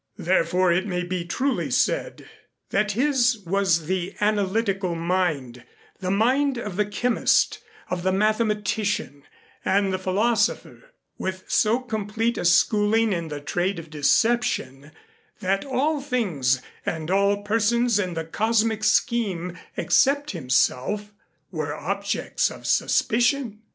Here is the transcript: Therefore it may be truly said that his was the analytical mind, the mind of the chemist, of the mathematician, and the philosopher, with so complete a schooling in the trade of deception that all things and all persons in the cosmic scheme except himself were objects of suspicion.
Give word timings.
Therefore 0.17 0.71
it 0.73 0.87
may 0.87 1.03
be 1.03 1.23
truly 1.25 1.69
said 1.69 2.27
that 2.71 2.93
his 2.93 3.37
was 3.45 3.85
the 3.85 4.15
analytical 4.19 4.95
mind, 4.95 5.63
the 5.99 6.09
mind 6.09 6.57
of 6.57 6.75
the 6.75 6.87
chemist, 6.87 7.59
of 7.87 8.01
the 8.01 8.11
mathematician, 8.11 9.21
and 9.63 9.93
the 9.93 9.99
philosopher, 9.99 10.91
with 11.19 11.43
so 11.51 11.79
complete 11.79 12.39
a 12.39 12.45
schooling 12.45 13.13
in 13.13 13.27
the 13.27 13.41
trade 13.41 13.77
of 13.77 13.91
deception 13.91 14.91
that 15.39 15.65
all 15.65 16.01
things 16.01 16.63
and 16.83 17.11
all 17.11 17.43
persons 17.43 17.99
in 17.99 18.15
the 18.15 18.25
cosmic 18.25 18.83
scheme 18.83 19.55
except 19.77 20.31
himself 20.31 21.13
were 21.51 21.75
objects 21.75 22.49
of 22.49 22.65
suspicion. 22.65 23.61